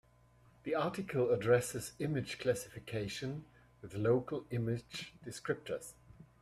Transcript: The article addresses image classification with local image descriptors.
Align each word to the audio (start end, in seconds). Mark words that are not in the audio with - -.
The 0.63 0.73
article 0.73 1.29
addresses 1.29 1.93
image 1.99 2.39
classification 2.39 3.45
with 3.83 3.93
local 3.93 4.47
image 4.49 5.13
descriptors. 5.23 5.91